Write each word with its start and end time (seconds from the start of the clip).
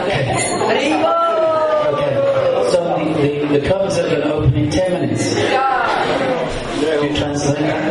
Okay. 0.00 0.34
So 2.70 2.80
the, 2.96 3.04
the, 3.20 3.60
the 3.60 3.68
are 3.98 4.08
going 4.08 4.20
to 4.22 4.32
open 4.32 4.54
in 4.54 4.70
10 4.70 4.92
minutes. 5.00 5.34
Can 6.80 7.04
you 7.04 7.16
translate 7.16 7.58
that? 7.58 7.89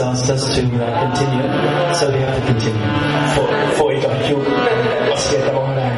Asked 0.00 0.30
us 0.30 0.54
to 0.56 0.62
uh, 0.62 1.00
continue, 1.02 1.42
so 1.94 2.10
we 2.10 2.18
have 2.18 2.36
to 2.38 2.42
continue. 2.46 2.86
Fo- 3.34 3.52
folytatjuk. 3.78 4.46
Azt 5.12 5.28
kérte 5.30 5.50
Maharaj. 5.52 5.92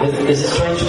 There's, 0.00 0.18
there's 0.24 0.42
a 0.42 0.46
strange 0.54 0.82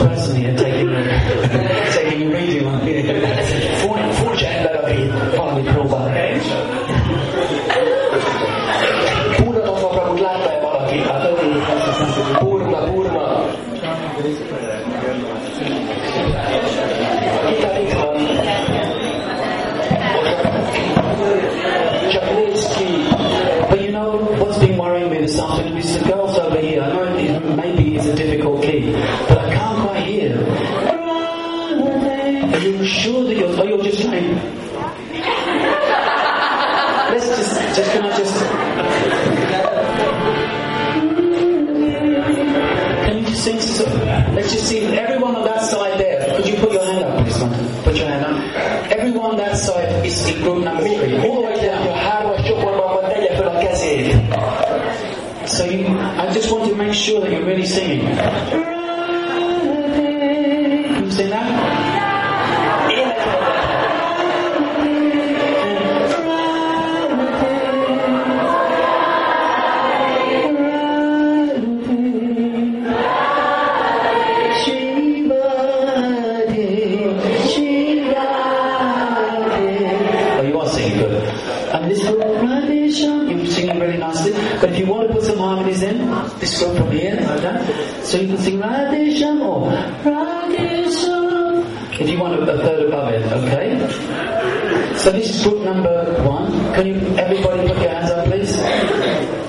So 94.99 95.11
this 95.11 95.29
is 95.33 95.43
group 95.43 95.63
number 95.63 96.21
one. 96.23 96.51
Can 96.75 96.87
you, 96.87 96.95
everybody 97.17 97.67
put 97.67 97.77
your 97.81 97.89
hands 97.89 98.11
up, 98.11 98.25
please? 98.25 98.53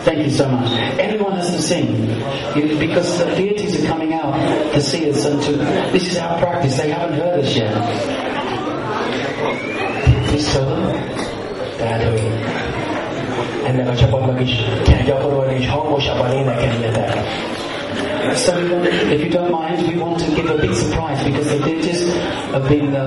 Thank 0.05 0.25
you 0.25 0.31
so 0.31 0.49
much. 0.49 0.71
Everyone 0.99 1.33
has 1.33 1.51
to 1.51 1.61
sing 1.61 2.07
because 2.79 3.19
the 3.19 3.35
deities 3.35 3.83
are 3.83 3.89
coming 3.89 4.15
out 4.15 4.33
to 4.75 4.81
see 4.81 5.11
us 5.11 5.25
and 5.27 5.43
to. 5.43 5.53
This 5.91 6.13
is 6.13 6.19
our 6.19 6.39
practice. 6.39 6.77
They 6.79 6.91
haven't 6.91 7.19
heard 7.19 7.41
us 7.41 7.57
yet. 7.57 7.75
Please 10.29 10.53
tell 10.53 10.67
them. 10.67 11.21
Hogy 12.11 12.23
ennek 13.67 13.89
a 13.89 13.95
csapatnak 13.95 14.41
is 14.41 14.65
kell 14.85 15.03
gyakorolni, 15.03 15.55
és 15.55 15.69
hangosabban 15.69 16.31
énekeljetek. 16.33 17.19
So, 18.37 18.55
we 18.83 18.89
if 19.15 19.21
you 19.25 19.31
don't 19.31 19.51
mind, 19.51 19.87
we 19.87 19.99
want 19.99 20.21
to 20.21 20.35
give 20.35 20.49
a 20.51 20.59
big 20.59 20.75
surprise 20.75 21.25
because 21.25 21.49
the 21.51 21.59
deities 21.59 22.15
have 22.53 22.69
been, 22.69 22.95
uh, 22.95 23.01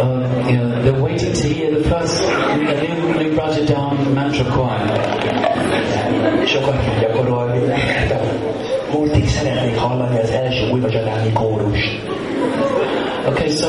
uh, 0.00 0.48
you 0.48 0.56
know, 0.56 0.82
they're 0.82 1.02
waiting 1.02 1.32
to 1.32 1.48
hear 1.48 1.70
the 1.78 1.88
first 1.88 2.22
uh, 2.22 2.56
new, 2.56 3.14
new 3.18 3.36
Rajadam 3.36 4.14
mantra 4.14 4.44
choir. 4.44 4.86
Sokat 6.46 6.80
kell 6.84 6.98
gyakorolni. 7.00 7.66
De 8.08 8.20
Múltig 8.92 9.28
szeretnék 9.28 9.76
hallani 9.76 10.18
az 10.18 10.30
első 10.30 10.70
új 10.72 10.80
vacsoráni 10.80 11.32
kórust. 11.32 12.00
Okay, 13.26 13.50
so, 13.50 13.66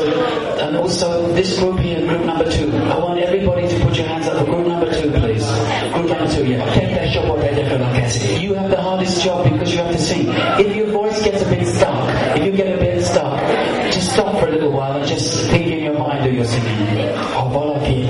and 0.70 0.78
also 0.78 1.32
this 1.32 1.58
group 1.58 1.80
here, 1.80 1.98
group 2.06 2.24
number 2.24 2.48
two, 2.48 2.70
I 2.70 2.96
want 2.98 3.18
everybody 3.18 3.66
to 3.66 3.76
put 3.84 3.96
your 3.98 4.06
hands 4.06 4.28
up 4.28 4.38
for 4.38 4.44
group 4.44 4.68
number 4.68 4.86
two, 4.94 5.10
please. 5.10 5.44
Group 5.92 6.06
number 6.06 6.28
two, 6.32 6.46
yeah. 6.46 6.62
Kettes 6.74 7.12
csoport 7.12 7.40
tegye 7.40 7.64
fel 7.64 7.82
a 7.82 7.90
kezét. 7.90 8.42
You 8.42 8.54
have 8.54 8.70
the 8.70 8.80
hardest 8.80 9.24
job 9.24 9.42
because 9.50 9.72
you 9.74 9.82
have 9.82 9.92
to 9.92 9.98
sing. 9.98 10.28
If 10.58 10.76
your 10.76 10.90
voice 10.92 11.22
gets 11.22 11.42
a 11.42 11.48
bit 11.48 11.66
stuck, 11.66 11.98
if 12.36 12.44
you 12.44 12.52
get 12.52 12.68
a 12.74 12.78
bit 12.78 13.02
stuck, 13.02 13.40
just 13.90 14.12
stop 14.12 14.38
for 14.38 14.48
a 14.48 14.50
little 14.50 14.70
while 14.70 14.94
and 15.00 15.08
just 15.08 15.50
think 15.50 15.66
in 15.66 15.82
your 15.82 15.98
mind 15.98 16.20
that 16.24 16.32
you're 16.32 16.44
singing. 16.44 17.10
Valaki 17.52 18.06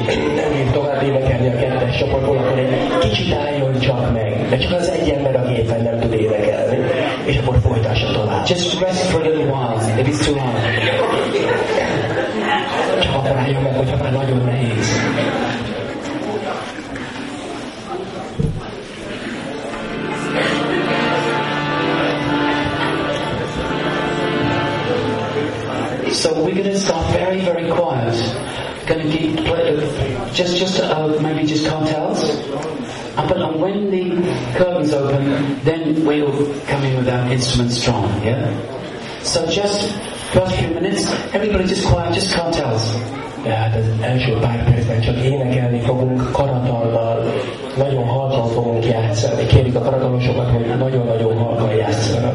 csoportból, 2.01 2.37
akkor 2.37 2.59
egy 2.59 2.99
kicsit 2.99 3.35
álljon 3.35 3.79
csak 3.81 4.13
meg. 4.13 4.49
De 4.49 4.57
csak 4.57 4.73
az 4.73 4.89
egy 4.89 5.09
ember 5.09 5.37
a 5.37 5.45
gépen 5.45 5.83
nem 5.83 6.01
tud 6.01 6.13
énekelni. 6.13 6.79
És 7.25 7.39
akkor 7.39 7.59
folytassa 7.63 8.13
tovább. 8.13 8.49
Just 8.49 8.81
rest 8.81 9.05
for 9.05 9.21
a 9.21 9.25
little 9.25 9.45
while 9.45 10.01
if 10.01 10.07
it's 10.09 10.25
too 10.25 10.39
hard. 10.39 12.10
Csak 13.01 13.27
álljon 13.27 13.63
meg, 13.63 13.77
hogyha 13.77 13.97
már 13.97 14.13
nagyon 14.13 14.45
nehéz. 14.45 14.89
So 26.13 26.45
we're 26.45 26.55
going 26.55 26.65
to 26.65 26.79
start 26.79 27.07
very, 27.13 27.41
very 27.41 27.71
quiet. 27.71 28.15
Going 28.87 29.11
to 29.11 29.17
keep 29.17 29.37
just, 30.35 30.57
just 30.59 30.81
uh, 30.81 31.09
maybe 31.21 31.47
just 31.47 31.65
kartals. 31.67 32.21
Uh, 33.17 33.27
but 33.29 33.41
uh, 33.41 33.53
when 33.57 33.91
the 33.91 34.11
curtains 34.57 34.93
open, 34.93 35.61
then 35.65 36.05
we'll 36.05 36.33
come 36.67 36.85
in 36.85 36.97
with 36.97 37.09
our 37.09 37.33
instruments 37.33 37.79
strong. 37.81 38.23
Yeah. 38.23 38.53
So 39.23 39.47
just 39.47 39.89
first 40.33 40.57
few 40.57 40.71
minutes, 40.75 41.11
everybody 41.35 41.65
just 41.67 41.87
quiet, 41.87 42.15
just 42.15 42.35
kartals. 42.35 42.83
Tehát 43.43 43.77
az 43.77 43.85
első 44.01 44.39
pár 44.41 44.65
percben 44.65 45.01
csak 45.01 45.17
énekelni 45.17 45.81
fogunk 45.81 46.33
karatallal, 46.33 47.25
nagyon 47.77 48.05
halkan 48.05 48.49
fogunk 48.49 48.87
játszani. 48.87 49.47
Kérjük 49.47 49.75
a 49.75 49.81
karatalosokat, 49.81 50.51
hogy 50.51 50.67
nagyon-nagyon 50.79 51.39
halkan 51.39 51.75
játszanak. 51.75 52.35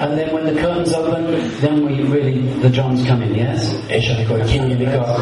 And 0.00 0.16
then 0.18 0.32
when 0.32 0.44
the 0.46 0.60
curtains 0.60 0.94
open, 0.94 1.24
then 1.60 1.84
we 1.84 2.02
really 2.04 2.40
the 2.60 2.70
drums 2.70 3.06
come 3.06 3.22
in. 3.22 3.34
Yes. 3.34 3.68
És 3.86 4.08
amikor 4.08 4.44
kinyílik 4.44 4.94
a, 4.94 5.16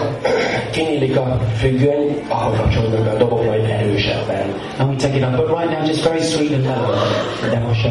kinyílik 0.71 1.17
a 1.17 1.41
függöny, 1.57 2.23
ahol 2.29 2.53
kapcsolódnak 2.53 3.05
be 3.05 3.11
a 3.11 3.17
dobok 3.17 3.45
majd 3.45 3.65
erősebben. 3.65 4.55
And 4.79 4.91
we 4.91 4.97
take 4.97 5.17
it 5.17 5.25
up. 5.25 5.37
But 5.37 5.49
right 5.49 5.71
now, 5.71 5.87
just 5.87 6.05
very 6.05 6.23
sweet 6.23 6.53
and 6.53 6.65
mellow. 6.65 6.95
De 7.51 7.59
most 7.59 7.89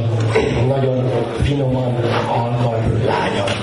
nagyon 0.68 1.12
finoman, 1.42 1.94
halkan, 2.28 3.02
lányan. 3.06 3.57